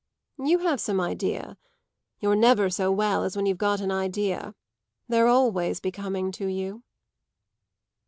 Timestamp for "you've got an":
3.45-3.91